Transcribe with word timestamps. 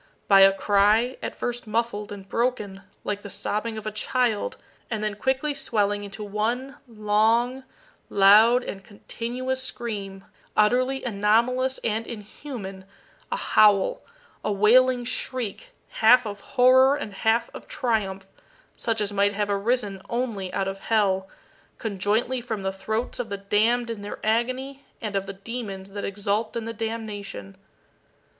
by 0.27 0.39
a 0.39 0.51
cry, 0.51 1.15
at 1.21 1.35
first 1.35 1.67
muffled 1.67 2.11
and 2.11 2.27
broken, 2.27 2.81
like 3.03 3.21
the 3.21 3.29
sobbing 3.29 3.77
of 3.77 3.85
a 3.85 3.91
child, 3.91 4.57
and 4.89 5.03
then 5.03 5.13
quickly 5.13 5.53
swelling 5.53 6.03
into 6.03 6.23
one 6.23 6.75
long, 6.87 7.63
loud, 8.09 8.63
and 8.63 8.83
continuous 8.83 9.61
scream, 9.63 10.25
utterly 10.57 11.03
anomalous 11.03 11.77
and 11.83 12.07
inhuman 12.07 12.83
a 13.31 13.35
howl 13.37 14.01
a 14.43 14.51
wailing 14.51 15.03
shriek, 15.05 15.69
half 15.89 16.25
of 16.25 16.39
horror 16.39 16.95
and 16.95 17.13
half 17.13 17.51
of 17.53 17.67
triumph, 17.67 18.25
such 18.75 19.01
as 19.01 19.13
might 19.13 19.35
have 19.35 19.51
arisen 19.51 20.01
only 20.09 20.51
out 20.51 20.67
of 20.67 20.79
hell, 20.79 21.29
conjointly 21.77 22.41
from 22.41 22.63
the 22.63 22.73
throats 22.73 23.19
of 23.19 23.29
the 23.29 23.37
damned 23.37 23.91
in 23.91 24.01
their 24.01 24.17
agony 24.23 24.83
and 24.99 25.15
of 25.15 25.27
the 25.27 25.33
demons 25.33 25.91
that 25.91 26.03
exult 26.03 26.55
in 26.55 26.65
the 26.65 26.73
damnation. 26.73 27.55